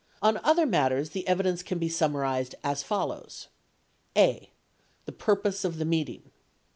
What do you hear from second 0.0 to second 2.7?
On other matters, the evidence can be summarized